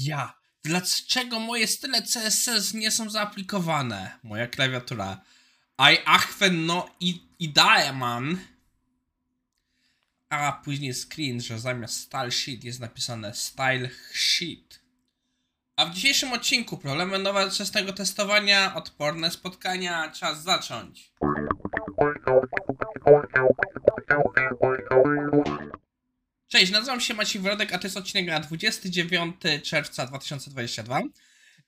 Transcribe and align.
Ja. 0.00 0.34
Dlaczego 0.64 1.40
moje 1.40 1.66
style 1.66 2.02
CSS 2.02 2.74
nie 2.74 2.90
są 2.90 3.10
zaaplikowane? 3.10 4.18
Moja 4.22 4.46
klawiatura. 4.46 5.20
I 5.78 5.98
achwen 6.06 6.66
no 6.66 6.88
i 7.00 7.22
ideeman. 7.38 8.38
A 10.28 10.52
później 10.52 10.94
screen, 10.94 11.40
że 11.40 11.58
zamiast 11.58 12.00
style 12.00 12.30
sheet 12.30 12.64
jest 12.64 12.80
napisane 12.80 13.34
style 13.34 13.88
sheet. 14.12 14.80
A 15.76 15.86
w 15.86 15.94
dzisiejszym 15.94 16.32
odcinku 16.32 16.76
problemy 16.76 17.18
nowoczesnego 17.18 17.92
testowania, 17.92 18.74
odporne 18.74 19.30
spotkania, 19.30 20.10
czas 20.10 20.42
zacząć. 20.42 21.12
Cześć, 26.50 26.72
nazywam 26.72 27.00
się 27.00 27.14
Maciej 27.14 27.42
Wrodek, 27.42 27.72
a 27.72 27.78
to 27.78 27.86
jest 27.86 27.96
odcinek 27.96 28.26
na 28.26 28.40
29 28.40 29.36
czerwca 29.62 30.06
2022. 30.06 31.02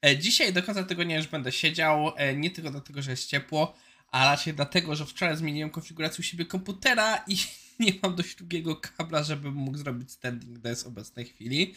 E, 0.03 0.19
Dzisiaj 0.19 0.53
do 0.53 0.63
końca 0.63 0.85
tygodnia 0.85 1.17
już 1.17 1.27
będę 1.27 1.53
siedział, 1.53 2.13
e, 2.17 2.37
nie 2.37 2.51
tylko 2.51 2.71
dlatego, 2.71 3.03
że 3.03 3.11
jest 3.11 3.29
ciepło, 3.29 3.77
a 4.09 4.25
raczej 4.25 4.55
dlatego, 4.55 4.97
że 4.97 5.07
wczoraj 5.07 5.37
zmieniłem 5.37 5.71
konfigurację 5.71 6.23
u 6.23 6.23
siebie 6.23 6.47
komputera 6.47 7.25
i 7.29 7.37
nie 7.81 7.93
mam 8.03 8.17
dość 8.17 8.35
długiego 8.35 8.77
kabla, 8.77 9.23
żebym 9.23 9.55
mógł 9.55 9.79
zrobić 9.79 10.13
standing 10.13 10.59
desk 10.59 10.87
obecnej 10.87 11.27
chwili. 11.27 11.75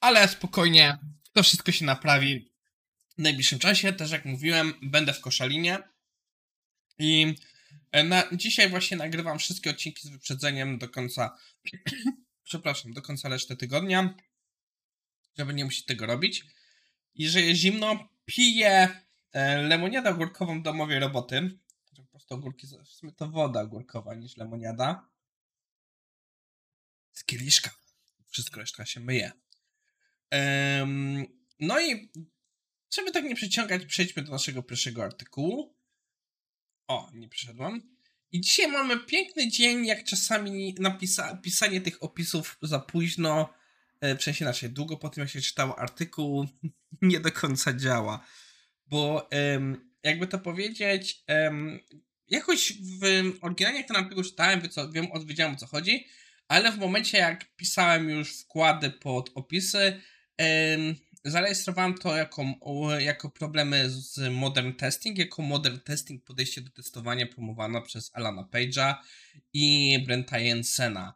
Ale 0.00 0.28
spokojnie, 0.28 0.98
to 1.32 1.42
wszystko 1.42 1.72
się 1.72 1.84
naprawi 1.84 2.50
w 3.18 3.22
najbliższym 3.22 3.58
czasie. 3.58 3.92
Też 3.92 4.10
jak 4.10 4.24
mówiłem, 4.24 4.74
będę 4.82 5.12
w 5.12 5.20
Koszalinie. 5.20 5.78
I 6.98 7.34
e, 7.92 8.04
na, 8.04 8.24
dzisiaj 8.32 8.70
właśnie 8.70 8.96
nagrywam 8.96 9.38
wszystkie 9.38 9.70
odcinki 9.70 10.08
z 10.08 10.10
wyprzedzeniem 10.10 10.78
do 10.78 10.88
końca, 10.88 11.36
przepraszam, 12.50 12.92
do 12.92 13.02
końca 13.02 13.28
reszty 13.28 13.56
tygodnia, 13.56 14.14
żeby 15.38 15.54
nie 15.54 15.64
musieć 15.64 15.84
tego 15.84 16.06
robić. 16.06 16.44
I 17.14 17.28
że 17.28 17.40
jest 17.40 17.60
zimno, 17.60 18.08
piję 18.24 19.02
e, 19.32 19.62
lemoniadę 19.62 20.10
ogórkową 20.10 20.62
domowej 20.62 20.98
roboty. 20.98 21.58
Po 21.96 22.04
prostu 22.04 22.34
ogórki, 22.34 22.66
w 22.66 22.88
sumie 22.88 23.12
to 23.12 23.28
woda 23.28 23.60
ogórkowa 23.60 24.14
niż 24.14 24.36
lemoniada. 24.36 25.08
Z 27.12 27.24
kieliszka. 27.24 27.70
Wszystko 28.28 28.60
reszta 28.60 28.86
się 28.86 29.00
myje. 29.00 29.32
No 31.60 31.80
i 31.80 32.10
żeby 32.90 33.12
tak 33.12 33.24
nie 33.24 33.34
przeciągać, 33.34 33.86
przejdźmy 33.86 34.22
do 34.22 34.32
naszego 34.32 34.62
pierwszego 34.62 35.04
artykułu. 35.04 35.74
O, 36.86 37.10
nie 37.14 37.28
przeszedłem. 37.28 37.96
I 38.32 38.40
dzisiaj 38.40 38.68
mamy 38.68 38.98
piękny 38.98 39.48
dzień, 39.48 39.86
jak 39.86 40.04
czasami 40.04 40.74
napisa 40.78 41.36
pisanie 41.36 41.80
tych 41.80 42.02
opisów 42.02 42.58
za 42.62 42.78
późno, 42.78 43.54
e, 44.00 44.16
w 44.16 44.22
sensie 44.22 44.44
inaczej, 44.44 44.70
długo 44.70 44.96
po 44.96 45.08
tym 45.08 45.20
jak 45.20 45.30
się 45.30 45.40
czytało 45.40 45.78
artykuł, 45.78 46.46
nie 47.02 47.20
do 47.20 47.32
końca 47.32 47.72
działa. 47.72 48.26
Bo 48.86 49.28
jakby 50.02 50.26
to 50.26 50.38
powiedzieć, 50.38 51.24
jakoś 52.28 52.72
w 52.72 53.32
oryginalnie 53.40 53.78
jak 53.78 53.88
ten 53.88 53.96
artykuł 53.96 54.24
czytałem, 54.24 54.68
co, 54.68 54.90
wiem, 54.90 55.06
wiedziałem 55.26 55.54
o 55.54 55.58
co 55.58 55.66
chodzi, 55.66 56.06
ale 56.48 56.72
w 56.72 56.78
momencie 56.78 57.18
jak 57.18 57.56
pisałem 57.56 58.10
już 58.10 58.38
wkłady 58.40 58.90
pod 58.90 59.30
opisy, 59.34 60.00
zarejestrowałem 61.24 61.94
to 61.94 62.16
jako, 62.16 62.44
jako 62.98 63.30
problemy 63.30 63.90
z 63.90 64.32
modern 64.32 64.72
testing, 64.72 65.18
jako 65.18 65.42
modern 65.42 65.80
testing 65.80 66.24
podejście 66.24 66.60
do 66.60 66.70
testowania 66.70 67.26
promowane 67.26 67.82
przez 67.82 68.10
Alana 68.14 68.48
Page'a 68.52 68.94
i 69.52 69.98
Brenta 70.06 70.38
Jensena. 70.38 71.14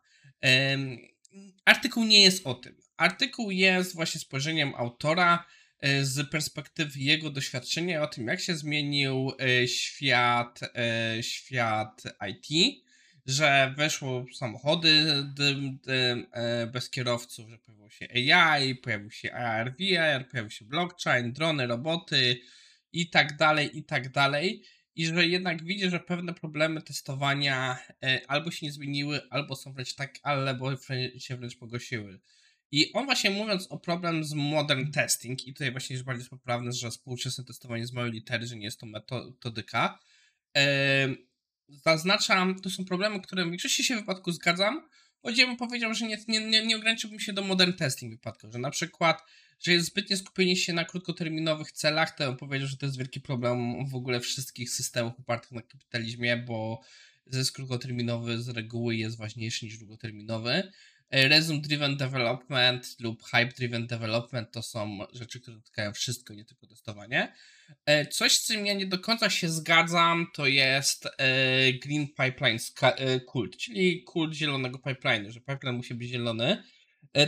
Artykuł 1.65 2.05
nie 2.05 2.23
jest 2.23 2.47
o 2.47 2.55
tym. 2.55 2.77
Artykuł 2.97 3.51
jest 3.51 3.95
właśnie 3.95 4.21
spojrzeniem 4.21 4.75
autora 4.77 5.47
e, 5.81 6.05
z 6.05 6.31
perspektywy 6.31 7.01
jego 7.01 7.31
doświadczenia 7.31 8.03
o 8.03 8.07
tym, 8.07 8.27
jak 8.27 8.41
się 8.41 8.57
zmienił 8.57 9.33
e, 9.41 9.69
świat, 9.69 10.61
e, 10.63 11.23
świat 11.23 12.03
IT, 12.31 12.84
że 13.27 13.75
weszło 13.77 14.27
samochody 14.35 15.25
d, 15.37 15.55
d, 15.85 16.17
e, 16.33 16.67
bez 16.67 16.91
kierowców, 16.91 17.51
że 17.51 17.59
pojawiło 17.59 17.91
się 17.91 18.09
AI, 18.33 18.75
pojawił 18.75 19.11
się 19.11 19.33
AR, 19.33 19.75
VR, 19.77 20.29
pojawił 20.29 20.51
się 20.51 20.65
blockchain, 20.65 21.33
drony, 21.33 21.67
roboty 21.67 22.41
i 22.93 23.11
tak 23.11 23.37
dalej, 23.37 23.79
i 23.79 23.85
tak 23.85 24.13
dalej. 24.13 24.63
I 24.97 25.07
że 25.07 25.27
jednak 25.27 25.65
widzi, 25.65 25.91
że 25.91 26.01
pewne 26.01 26.35
problemy 26.35 26.83
testowania 26.83 27.79
e, 28.05 28.21
albo 28.29 28.51
się 28.51 28.67
nie 28.67 28.73
zmieniły, 28.73 29.21
albo 29.31 29.57
są 29.57 29.73
wręcz 29.73 29.95
tak, 29.95 30.19
albo 30.23 30.77
się 31.19 31.37
wręcz 31.37 31.57
pogłosiły. 31.57 32.21
I 32.71 32.93
on 32.93 33.05
właśnie 33.05 33.31
mówiąc 33.31 33.67
o 33.71 33.79
problem 33.79 34.25
z 34.25 34.33
modern 34.33 34.91
testing, 34.91 35.47
i 35.47 35.53
tutaj 35.53 35.71
właśnie 35.71 35.95
jest 35.95 36.07
bardziej 36.07 36.29
poprawne, 36.29 36.73
że 36.73 36.91
współczesne 36.91 37.45
testowanie 37.45 37.87
z 37.87 37.93
małej 37.93 38.13
litery, 38.13 38.47
że 38.47 38.57
nie 38.57 38.65
jest 38.65 38.81
to 38.81 38.87
metodyka, 38.87 39.99
em, 40.55 41.17
zaznaczam, 41.69 42.61
to 42.61 42.71
są 42.71 42.85
problemy, 42.85 43.21
które 43.21 43.45
w 43.45 43.49
większości 43.49 43.85
się 43.85 43.97
wypadku 43.97 44.33
zgadzam, 44.33 44.89
bym 45.47 45.57
powiedział, 45.57 45.95
że 45.95 46.07
nie, 46.07 46.19
nie, 46.29 46.67
nie, 46.67 46.77
ograniczyłbym 46.77 47.21
się 47.21 47.33
do 47.33 47.43
modern 47.43 47.73
testing 47.73 48.13
wypadków, 48.13 48.53
że 48.53 48.59
na 48.59 48.71
przykład, 48.71 49.23
że 49.61 49.73
jest 49.73 49.87
zbytnie 49.87 50.17
skupienie 50.17 50.57
się 50.57 50.73
na 50.73 50.85
krótkoterminowych 50.85 51.73
celach, 51.73 52.17
to 52.17 52.27
bym 52.27 52.37
powiedział, 52.37 52.69
że 52.69 52.77
to 52.77 52.87
jest 52.87 52.99
wielki 52.99 53.21
problem 53.21 53.87
w 53.87 53.95
ogóle 53.95 54.21
wszystkich 54.21 54.71
systemów 54.71 55.21
opartych 55.21 55.53
na 55.53 55.63
kapitalizmie, 55.63 56.37
bo 56.37 56.81
zysk 57.27 57.55
krótkoterminowy 57.55 58.43
z 58.43 58.49
reguły 58.49 58.97
jest 58.97 59.17
ważniejszy 59.17 59.65
niż 59.65 59.79
długoterminowy. 59.79 60.73
E, 61.11 61.29
Resume 61.29 61.61
driven 61.61 61.97
development 61.97 62.97
lub 63.01 63.23
hype 63.23 63.53
driven 63.57 63.87
development 63.87 64.53
to 64.53 64.63
są 64.63 64.99
rzeczy, 65.13 65.41
które 65.41 65.57
dotykają 65.57 65.93
wszystko, 65.93 66.35
nie 66.35 66.45
tylko 66.45 66.67
testowanie. 66.67 67.33
E, 67.87 68.07
Coś, 68.07 68.33
z 68.33 68.47
czym 68.47 68.67
ja 68.67 68.75
nie 68.75 68.87
do 68.87 68.99
końca 68.99 69.31
się 69.31 69.49
zgadzam, 69.49 70.27
to 70.35 70.47
jest 70.47 71.07
e, 71.07 71.73
Green 71.73 72.09
Pipeline 72.09 72.59
kult, 73.27 73.57
czyli 73.57 74.03
kult 74.03 74.35
zielonego 74.35 74.79
pipeline'u, 74.79 75.31
że 75.31 75.41
pipeline 75.41 75.77
musi 75.77 75.95
być 75.95 76.09
zielony. 76.09 76.63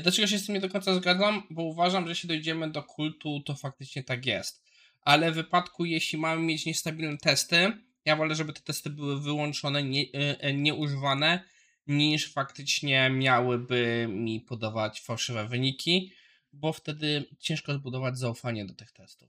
Dlaczego 0.03 0.29
się 0.29 0.39
z 0.39 0.47
tym 0.47 0.55
nie 0.55 0.61
do 0.61 0.69
końca 0.69 0.95
zgadzam? 0.95 1.43
Bo 1.51 1.63
uważam, 1.63 2.05
że 2.05 2.11
jeśli 2.11 2.29
dojdziemy 2.29 2.71
do 2.71 2.83
kultu, 2.83 3.41
to 3.41 3.55
faktycznie 3.55 4.05
tak 4.05 4.27
jest. 4.27 4.63
Ale 5.01 5.33
w 5.33 5.35
wypadku, 5.35 5.85
jeśli 5.85 6.19
mamy 6.19 6.43
mieć 6.43 6.67
niestabilne 6.67 7.19
testy, 7.19 7.73
ja 8.05 8.17
wolę, 8.17 8.35
żeby 8.35 8.53
te 8.53 8.61
testy 8.61 8.91
były 8.91 9.21
wyłączone, 9.21 9.83
nie, 9.83 10.05
nieużywane, 10.55 11.45
niż 11.87 12.33
faktycznie 12.33 13.11
miałyby 13.11 14.07
mi 14.11 14.41
podawać 14.41 15.01
fałszywe 15.01 15.49
wyniki, 15.49 16.13
bo 16.53 16.73
wtedy 16.73 17.25
ciężko 17.39 17.75
zbudować 17.75 18.19
zaufanie 18.19 18.65
do 18.65 18.75
tych 18.75 18.93
testów. 18.93 19.29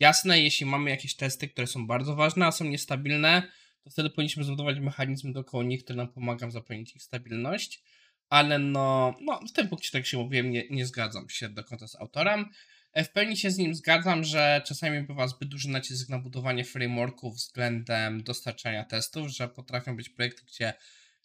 Jasne, 0.00 0.40
jeśli 0.40 0.66
mamy 0.66 0.90
jakieś 0.90 1.16
testy, 1.16 1.48
które 1.48 1.66
są 1.66 1.86
bardzo 1.86 2.16
ważne, 2.16 2.46
a 2.46 2.52
są 2.52 2.64
niestabilne, 2.64 3.42
to 3.84 3.90
wtedy 3.90 4.10
powinniśmy 4.10 4.44
zbudować 4.44 4.80
mechanizmy 4.80 5.32
dookoła 5.32 5.64
nich, 5.64 5.84
które 5.84 5.96
nam 5.96 6.08
pomagają 6.08 6.50
zapewnić 6.50 6.96
ich 6.96 7.02
stabilność. 7.02 7.82
Ale 8.28 8.58
no, 8.58 9.14
no 9.20 9.40
w 9.48 9.52
tym 9.52 9.68
punkcie, 9.68 9.90
tak 9.92 10.06
się 10.06 10.18
mówiłem, 10.18 10.50
nie, 10.50 10.68
nie 10.70 10.86
zgadzam 10.86 11.30
się 11.30 11.48
do 11.48 11.64
końca 11.64 11.88
z 11.88 11.96
autorem. 11.96 12.46
E, 12.92 13.04
W 13.04 13.12
pełni 13.12 13.36
się 13.36 13.50
z 13.50 13.58
nim 13.58 13.74
zgadzam, 13.74 14.24
że 14.24 14.62
czasami 14.66 15.02
bywa 15.02 15.28
zbyt 15.28 15.48
duży 15.48 15.68
nacisk 15.68 16.08
na 16.08 16.18
budowanie 16.18 16.64
frameworków 16.64 17.34
względem 17.34 18.22
dostarczania 18.22 18.84
testów, 18.84 19.28
że 19.28 19.48
potrafią 19.48 19.96
być 19.96 20.08
projekty, 20.08 20.42
gdzie 20.46 20.74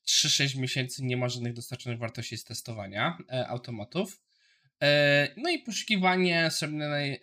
3-6 0.10 0.58
miesięcy 0.58 1.04
nie 1.04 1.18
ma 1.18 1.30
żadnych 1.30 1.54
dostarczonych 1.54 2.00
wartości 2.00 2.38
z 2.38 2.44
testowania 2.44 3.18
e, 3.32 3.48
automatów. 3.48 4.22
E, 4.82 5.28
no 5.38 5.50
i 5.50 5.60
poszukiwanie 5.60 6.52
srebrnej, 6.52 7.20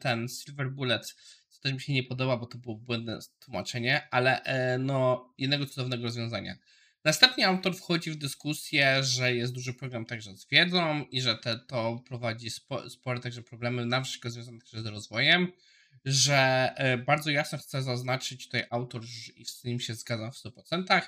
ten 0.00 0.28
Silver 0.28 0.70
Bullet, 0.70 1.14
co 1.48 1.60
też 1.60 1.72
mi 1.72 1.80
się 1.80 1.92
nie 1.92 2.02
podoba, 2.02 2.36
bo 2.36 2.46
to 2.46 2.58
było 2.58 2.76
błędne 2.76 3.18
tłumaczenie, 3.40 4.08
ale 4.10 4.42
e, 4.42 4.78
no 4.78 5.28
jednego 5.38 5.66
cudownego 5.66 6.02
rozwiązania. 6.02 6.56
Następnie 7.04 7.46
autor 7.46 7.76
wchodzi 7.76 8.10
w 8.10 8.16
dyskusję, 8.16 9.02
że 9.04 9.34
jest 9.34 9.52
duży 9.52 9.74
program 9.74 10.06
także 10.06 10.36
z 10.36 10.46
wiedzą 10.48 11.04
i 11.10 11.20
że 11.20 11.38
te, 11.38 11.58
to 11.58 12.02
prowadzi 12.08 12.50
spo, 12.50 12.90
spore 12.90 13.20
także 13.20 13.42
problemy 13.42 13.86
na 13.86 14.00
przykład 14.00 14.32
związane 14.32 14.58
także 14.58 14.82
z 14.82 14.86
rozwojem, 14.86 15.52
że 16.04 16.72
e, 16.76 16.98
bardzo 16.98 17.30
jasno 17.30 17.58
chcę 17.58 17.82
zaznaczyć 17.82 18.44
tutaj 18.44 18.64
autor 18.70 19.02
i 19.36 19.44
z 19.44 19.60
tym 19.60 19.80
się 19.80 19.94
zgadzam 19.94 20.32
w 20.32 20.36
100%, 20.36 21.02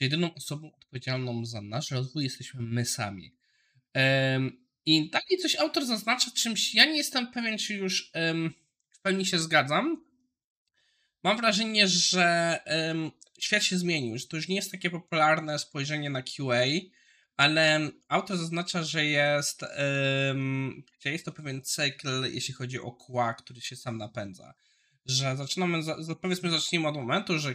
że 0.00 0.04
jedyną 0.04 0.34
osobą 0.34 0.74
odpowiedzialną 0.74 1.46
za 1.46 1.62
nasz 1.62 1.90
rozwój 1.90 2.24
jesteśmy 2.24 2.62
my 2.62 2.84
sami. 2.84 3.34
I 4.86 5.10
dalej 5.10 5.38
coś 5.42 5.56
autor 5.56 5.86
zaznacza 5.86 6.30
czymś, 6.30 6.74
ja 6.74 6.84
nie 6.84 6.96
jestem 6.96 7.32
pewien, 7.32 7.58
czy 7.58 7.74
już 7.74 8.12
w 8.90 9.00
pełni 9.02 9.26
się 9.26 9.38
zgadzam. 9.38 10.04
Mam 11.22 11.36
wrażenie, 11.36 11.88
że 11.88 12.58
świat 13.38 13.64
się 13.64 13.78
zmienił, 13.78 14.18
że 14.18 14.26
to 14.26 14.36
już 14.36 14.48
nie 14.48 14.56
jest 14.56 14.70
takie 14.70 14.90
popularne 14.90 15.58
spojrzenie 15.58 16.10
na 16.10 16.22
QA, 16.22 16.64
ale 17.36 17.90
autor 18.08 18.36
zaznacza, 18.36 18.82
że 18.82 19.04
jest, 19.04 19.64
że 21.00 21.12
jest 21.12 21.24
to 21.24 21.32
pewien 21.32 21.62
cykl, 21.62 22.24
jeśli 22.32 22.54
chodzi 22.54 22.80
o 22.80 22.92
QA, 22.92 23.34
który 23.34 23.60
się 23.60 23.76
sam 23.76 23.98
napędza. 23.98 24.54
Że 25.06 25.36
zaczynamy, 25.36 25.82
za, 25.82 26.14
powiedzmy, 26.20 26.50
zacznijmy 26.50 26.88
od 26.88 26.94
momentu, 26.94 27.38
że 27.38 27.54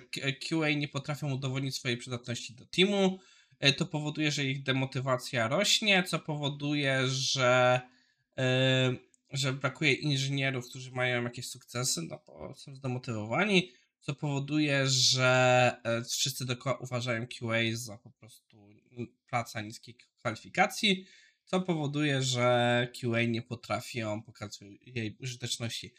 QA 0.49 0.69
nie 0.75 0.87
potrafią 0.87 1.33
udowodnić 1.33 1.75
swojej 1.75 1.97
przydatności 1.97 2.53
do 2.53 2.65
teamu. 2.65 3.19
E, 3.59 3.73
To 3.73 3.85
powoduje, 3.85 4.31
że 4.31 4.45
ich 4.45 4.63
demotywacja 4.63 5.47
rośnie, 5.47 6.03
co 6.03 6.19
powoduje, 6.19 7.07
że 7.07 7.81
e, 8.37 8.95
że 9.31 9.53
brakuje 9.53 9.93
inżynierów, 9.93 10.69
którzy 10.69 10.91
mają 10.91 11.23
jakieś 11.23 11.47
sukcesy, 11.47 12.01
no 12.01 12.21
bo 12.27 12.55
są 12.55 12.75
zdemotywowani, 12.75 13.71
co 13.99 14.15
powoduje, 14.15 14.87
że 14.87 15.71
e, 15.83 16.03
wszyscy 16.03 16.45
dookoła 16.45 16.77
uważają 16.77 17.27
QA 17.27 17.59
za 17.73 17.97
po 17.97 18.09
prostu 18.11 18.57
praca 19.27 19.61
niskiej 19.61 19.95
kwalifikacji, 20.19 21.05
co 21.45 21.61
powoduje, 21.61 22.23
że 22.23 22.87
QA 23.01 23.23
nie 23.23 23.41
potrafią 23.41 24.21
pokazać 24.23 24.59
jej 24.85 25.17
użyteczności. 25.19 25.93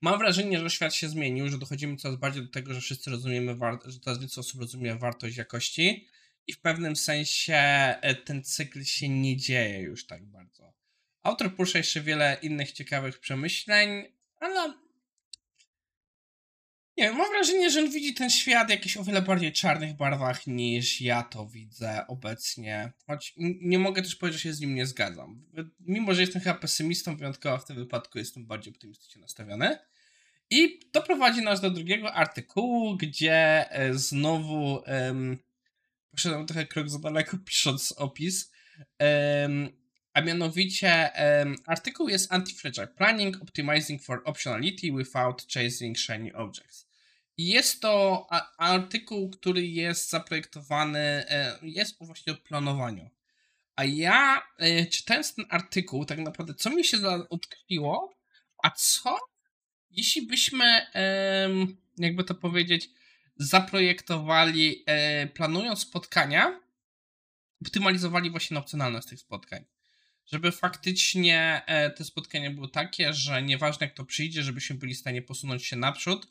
Mam 0.00 0.18
wrażenie, 0.18 0.60
że 0.60 0.70
świat 0.70 0.94
się 0.94 1.08
zmienił, 1.08 1.48
że 1.48 1.58
dochodzimy 1.58 1.96
coraz 1.96 2.16
bardziej 2.16 2.42
do 2.42 2.52
tego, 2.52 2.74
że 2.74 2.80
wszyscy 2.80 3.10
rozumiemy, 3.10 3.56
że 3.86 4.00
coraz 4.00 4.18
więcej 4.18 4.40
osób 4.40 4.60
rozumie 4.60 4.96
wartość 4.96 5.36
jakości 5.36 6.08
i 6.46 6.52
w 6.52 6.60
pewnym 6.60 6.96
sensie 6.96 7.54
e, 7.54 8.14
ten 8.14 8.44
cykl 8.44 8.84
się 8.84 9.08
nie 9.08 9.36
dzieje 9.36 9.80
już 9.80 10.06
tak 10.06 10.24
bardzo. 10.24 10.72
Autor 11.22 11.56
porusza 11.56 11.78
jeszcze 11.78 12.00
wiele 12.00 12.36
innych 12.42 12.72
ciekawych 12.72 13.18
przemyśleń, 13.18 14.04
ale 14.40 14.74
nie 16.96 17.12
mam 17.12 17.30
wrażenie, 17.30 17.70
że 17.70 17.80
on 17.80 17.90
widzi 17.90 18.14
ten 18.14 18.30
świat 18.30 18.70
jakiś 18.70 18.96
o 18.96 19.04
wiele 19.04 19.22
bardziej 19.22 19.52
czarnych 19.52 19.96
barwach 19.96 20.46
niż 20.46 21.00
ja 21.00 21.22
to 21.22 21.46
widzę 21.46 22.06
obecnie. 22.08 22.92
Choć 23.06 23.34
nie 23.60 23.78
mogę 23.78 24.02
też 24.02 24.16
powiedzieć, 24.16 24.42
że 24.42 24.48
się 24.48 24.52
z 24.52 24.60
nim 24.60 24.74
nie 24.74 24.86
zgadzam. 24.86 25.44
Mimo, 25.80 26.14
że 26.14 26.20
jestem 26.20 26.42
chyba 26.42 26.54
pesymistą, 26.54 27.16
wyjątkowo 27.16 27.58
w 27.58 27.64
tym 27.64 27.76
wypadku 27.76 28.18
jestem 28.18 28.46
bardziej 28.46 28.72
optymistycznie 28.72 29.20
nastawiony. 29.20 29.78
I 30.50 30.78
to 30.92 31.02
prowadzi 31.02 31.42
nas 31.42 31.60
do 31.60 31.70
drugiego 31.70 32.14
artykułu, 32.14 32.96
gdzie 32.96 33.70
e, 33.70 33.94
znowu 33.94 34.82
um, 34.86 35.38
poszedłem 36.10 36.46
trochę 36.46 36.66
krok 36.66 36.88
za 36.88 36.98
daleko 36.98 37.38
pisząc 37.46 37.92
opis. 37.92 38.52
Um, 39.00 39.68
a 40.12 40.20
mianowicie 40.20 41.10
um, 41.40 41.56
artykuł 41.66 42.08
jest 42.08 42.32
Anti-Fragile 42.32 42.86
Planning 42.86 43.42
Optimizing 43.42 44.02
for 44.02 44.22
Optionality 44.24 44.92
Without 44.92 45.46
Chasing 45.52 45.98
Shiny 45.98 46.34
Objects. 46.34 46.85
Jest 47.38 47.82
to 47.82 48.26
artykuł, 48.58 49.30
który 49.30 49.66
jest 49.66 50.10
zaprojektowany, 50.10 50.98
e, 50.98 51.58
jest 51.62 51.96
właśnie 52.00 52.32
o 52.32 52.36
planowaniu. 52.36 53.10
A 53.76 53.84
ja 53.84 54.42
e, 54.58 54.86
czytając 54.86 55.34
ten 55.34 55.44
artykuł, 55.48 56.04
tak 56.04 56.18
naprawdę, 56.18 56.54
co 56.54 56.70
mi 56.70 56.84
się 56.84 56.98
utkwiło, 57.30 58.16
a 58.62 58.70
co 58.70 59.16
jeśli 59.90 60.26
byśmy, 60.26 60.86
jakby 61.98 62.24
to 62.24 62.34
powiedzieć, 62.34 62.90
zaprojektowali, 63.36 64.82
e, 64.86 65.26
planując 65.26 65.80
spotkania, 65.80 66.60
optymalizowali 67.62 68.30
właśnie 68.30 68.54
na 68.54 68.60
opcjonalność 68.60 69.08
tych 69.08 69.20
spotkań. 69.20 69.64
Żeby 70.26 70.52
faktycznie 70.52 71.62
te 71.96 72.04
spotkania 72.04 72.50
były 72.50 72.68
takie, 72.68 73.12
że 73.12 73.42
nieważne 73.42 73.88
kto 73.88 74.04
przyjdzie, 74.04 74.42
żebyśmy 74.42 74.76
byli 74.76 74.94
w 74.94 74.98
stanie 74.98 75.22
posunąć 75.22 75.66
się 75.66 75.76
naprzód, 75.76 76.26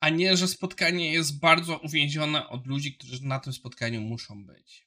a 0.00 0.08
nie, 0.08 0.36
że 0.36 0.48
spotkanie 0.48 1.12
jest 1.12 1.40
bardzo 1.40 1.78
uwięzione 1.78 2.48
od 2.48 2.66
ludzi, 2.66 2.94
którzy 2.94 3.24
na 3.24 3.40
tym 3.40 3.52
spotkaniu 3.52 4.00
muszą 4.00 4.44
być. 4.44 4.86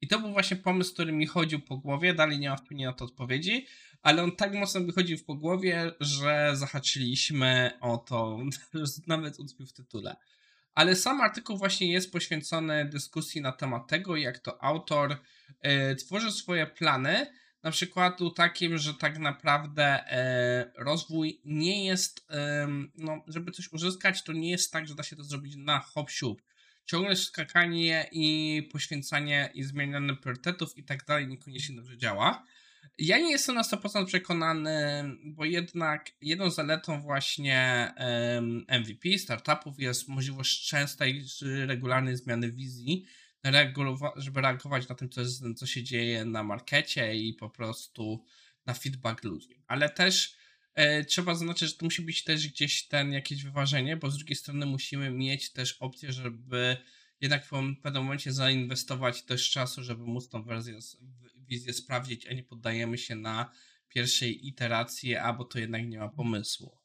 I 0.00 0.08
to 0.08 0.18
był 0.18 0.32
właśnie 0.32 0.56
pomysł, 0.56 0.92
który 0.92 1.12
mi 1.12 1.26
chodził 1.26 1.60
po 1.60 1.76
głowie, 1.76 2.14
dalej 2.14 2.38
nie 2.38 2.48
mam 2.48 2.58
w 2.58 2.62
pełni 2.62 2.84
na 2.84 2.92
to 2.92 3.04
odpowiedzi, 3.04 3.66
ale 4.02 4.22
on 4.22 4.36
tak 4.36 4.54
mocno 4.54 4.80
wychodził 4.80 5.18
po 5.26 5.34
głowie, 5.34 5.92
że 6.00 6.50
zahaczyliśmy 6.54 7.70
o 7.80 7.98
to, 7.98 8.38
nawet 9.06 9.38
utkwił 9.38 9.66
w 9.66 9.72
tytule. 9.72 10.16
Ale 10.74 10.96
sam 10.96 11.20
artykuł 11.20 11.56
właśnie 11.56 11.92
jest 11.92 12.12
poświęcony 12.12 12.84
dyskusji 12.84 13.40
na 13.40 13.52
temat 13.52 13.88
tego, 13.88 14.16
jak 14.16 14.38
to 14.38 14.64
autor 14.64 15.16
y, 15.92 15.96
tworzy 15.96 16.32
swoje 16.32 16.66
plany, 16.66 17.26
na 17.62 17.70
przykładu 17.70 18.30
takim, 18.30 18.78
że 18.78 18.94
tak 18.94 19.18
naprawdę 19.18 19.84
e, 19.84 20.72
rozwój 20.76 21.40
nie 21.44 21.84
jest, 21.84 22.26
e, 22.30 22.68
no, 22.96 23.24
żeby 23.26 23.52
coś 23.52 23.72
uzyskać, 23.72 24.22
to 24.22 24.32
nie 24.32 24.50
jest 24.50 24.72
tak, 24.72 24.88
że 24.88 24.94
da 24.94 25.02
się 25.02 25.16
to 25.16 25.24
zrobić 25.24 25.56
na 25.56 25.80
hop 25.80 26.10
siup. 26.10 26.42
Ciągle 26.86 27.16
skakanie 27.16 28.08
i 28.12 28.68
poświęcanie 28.72 29.50
i 29.54 29.62
zmienianie 29.62 30.16
priorytetów 30.16 30.78
i 30.78 30.84
tak 30.84 31.04
dalej 31.04 31.28
niekoniecznie 31.28 31.76
dobrze 31.76 31.98
działa. 31.98 32.44
Ja 32.98 33.18
nie 33.18 33.30
jestem 33.30 33.54
na 33.54 33.62
100% 33.62 34.06
przekonany, 34.06 35.04
bo 35.24 35.44
jednak 35.44 36.10
jedną 36.22 36.50
zaletą 36.50 37.00
właśnie 37.00 37.92
MVP, 38.80 39.18
startupów 39.18 39.80
jest 39.80 40.08
możliwość 40.08 40.68
częstej, 40.68 41.24
regularnej 41.66 42.16
zmiany 42.16 42.52
wizji, 42.52 43.04
żeby 44.16 44.40
reagować 44.40 44.88
na 44.88 44.94
tym, 44.94 45.08
co, 45.08 45.20
jest, 45.20 45.42
co 45.56 45.66
się 45.66 45.82
dzieje 45.82 46.24
na 46.24 46.42
markecie 46.42 47.16
i 47.16 47.34
po 47.34 47.50
prostu 47.50 48.24
na 48.66 48.74
feedback 48.74 49.24
ludzi. 49.24 49.62
Ale 49.66 49.88
też 49.88 50.34
e, 50.74 51.04
trzeba 51.04 51.34
zaznaczyć, 51.34 51.68
że 51.68 51.74
to 51.74 51.84
musi 51.84 52.02
być 52.02 52.24
też 52.24 52.48
gdzieś 52.48 52.88
ten 52.88 53.12
jakieś 53.12 53.44
wyważenie, 53.44 53.96
bo 53.96 54.10
z 54.10 54.16
drugiej 54.16 54.36
strony 54.36 54.66
musimy 54.66 55.10
mieć 55.10 55.52
też 55.52 55.72
opcję, 55.72 56.12
żeby 56.12 56.76
jednak 57.20 57.46
w 57.46 57.50
pewnym 57.82 58.02
momencie 58.02 58.32
zainwestować 58.32 59.22
też 59.22 59.50
czasu, 59.50 59.84
żeby 59.84 60.04
móc 60.04 60.28
tą 60.28 60.42
wersję, 60.42 60.78
wizję 61.36 61.72
sprawdzić, 61.72 62.26
a 62.26 62.32
nie 62.32 62.42
poddajemy 62.42 62.98
się 62.98 63.14
na 63.16 63.50
pierwszej 63.88 64.46
iteracji, 64.48 65.16
a 65.16 65.32
bo 65.32 65.44
to 65.44 65.58
jednak 65.58 65.86
nie 65.86 65.98
ma 65.98 66.08
pomysłu. 66.08 66.78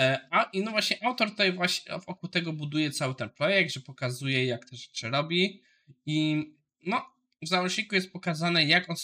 E, 0.00 0.28
a 0.30 0.42
i 0.42 0.62
no 0.62 0.70
właśnie 0.70 1.04
autor 1.04 1.30
tutaj 1.30 1.52
właśnie 1.52 1.98
wokół 2.06 2.28
tego 2.28 2.52
buduje 2.52 2.90
cały 2.90 3.14
ten 3.14 3.30
projekt, 3.30 3.72
że 3.72 3.80
pokazuje 3.80 4.44
jak 4.44 4.64
te 4.64 4.76
rzeczy 4.76 5.10
robi 5.10 5.62
i 6.06 6.44
no 6.86 7.16
w 7.42 7.48
załączniku 7.48 7.94
jest 7.94 8.12
pokazane 8.12 8.64
jak 8.64 8.90
on 8.90 8.96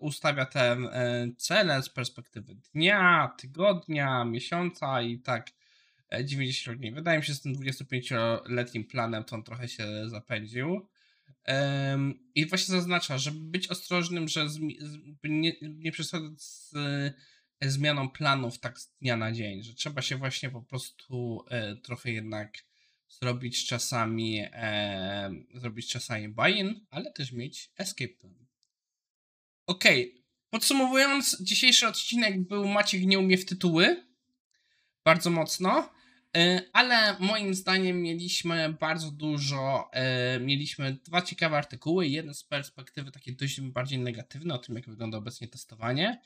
ustawia 0.00 0.46
te 0.46 0.72
e, 0.72 1.28
cele 1.36 1.82
z 1.82 1.88
perspektywy 1.88 2.54
dnia, 2.74 3.34
tygodnia, 3.38 4.24
miesiąca 4.24 5.02
i 5.02 5.18
tak 5.18 5.50
90 6.24 6.76
e, 6.76 6.78
dni. 6.78 6.92
Wydaje 6.92 7.18
mi 7.18 7.24
się, 7.24 7.32
że 7.32 7.38
z 7.38 7.42
tym 7.42 7.54
25-letnim 7.54 8.84
planem 8.84 9.24
to 9.24 9.36
on 9.36 9.42
trochę 9.42 9.68
się 9.68 10.08
zapędził. 10.08 10.88
I 12.34 12.46
właśnie 12.46 12.72
zaznacza, 12.72 13.18
żeby 13.18 13.40
być 13.40 13.68
ostrożnym, 13.68 14.28
że 14.28 14.46
nie, 15.24 15.52
nie 15.62 15.92
przesadzać 15.92 16.42
z 16.42 16.74
e, 17.60 17.70
zmianą 17.70 18.08
planów 18.08 18.58
tak 18.58 18.78
z 18.80 18.92
dnia 19.00 19.16
na 19.16 19.32
dzień, 19.32 19.62
że 19.62 19.74
trzeba 19.74 20.02
się 20.02 20.16
właśnie 20.16 20.50
po 20.50 20.62
prostu 20.62 21.44
trochę 21.82 22.12
jednak 22.12 22.52
zrobić 23.20 23.66
czasami 23.66 24.40
e, 24.52 25.30
zrobić 25.54 25.88
czasami 25.88 26.28
buy-in, 26.28 26.86
ale 26.90 27.12
też 27.12 27.32
mieć 27.32 27.70
escape 27.78 28.14
plan. 28.20 28.46
Okay. 29.66 30.12
podsumowując, 30.50 31.36
dzisiejszy 31.40 31.88
odcinek 31.88 32.40
był 32.40 32.68
Maciek 32.68 33.02
nie 33.02 33.18
umie 33.18 33.38
w 33.38 33.44
tytuły 33.44 34.06
bardzo 35.04 35.30
mocno. 35.30 35.88
E, 36.36 36.62
ale 36.72 37.16
moim 37.18 37.54
zdaniem 37.54 38.02
mieliśmy 38.02 38.76
bardzo 38.80 39.10
dużo, 39.10 39.90
e, 39.92 40.40
mieliśmy 40.40 40.92
dwa 41.04 41.22
ciekawe 41.22 41.56
artykuły, 41.56 42.08
jeden 42.08 42.34
z 42.34 42.44
perspektywy 42.44 43.10
takiej 43.10 43.36
dość 43.36 43.60
bardziej 43.60 43.98
negatywnej, 43.98 44.56
o 44.56 44.58
tym 44.58 44.74
jak 44.74 44.88
wygląda 44.88 45.18
obecnie 45.18 45.48
testowanie, 45.48 46.20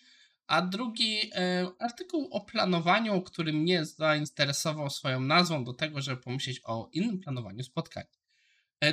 a 0.47 0.62
drugi 0.62 1.31
e, 1.35 1.67
artykuł 1.79 2.29
o 2.31 2.41
planowaniu, 2.41 3.23
który 3.23 3.53
mnie 3.53 3.85
zainteresował 3.85 4.91
swoją 4.91 5.21
nazwą 5.21 5.65
do 5.65 5.75
tego, 5.75 6.03
żeby 6.03 6.23
pomyśleć 6.23 6.61
o 6.65 6.91
innym 6.93 7.21
planowaniu 7.21 7.65
spotkań. 7.65 8.05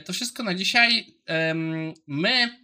To 0.06 0.14
wszystko 0.14 0.44
na 0.44 0.56
dzisiaj. 0.56 1.18
My, 2.08 2.64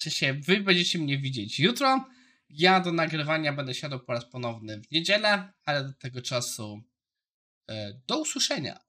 czy 0.00 0.10
się 0.10 0.34
wy 0.34 0.60
będziecie 0.60 0.98
mnie 0.98 1.18
widzieć 1.18 1.60
jutro. 1.60 2.08
Ja 2.50 2.80
do 2.80 2.92
nagrywania 2.92 3.52
będę 3.52 3.74
siadał 3.74 4.00
po 4.00 4.12
raz 4.12 4.30
ponowny 4.30 4.80
w 4.80 4.90
niedzielę, 4.90 5.52
ale 5.64 5.84
do 5.84 5.92
tego 5.92 6.22
czasu 6.22 6.82
E, 7.68 8.00
do 8.06 8.18
usłyszenia. 8.20 8.80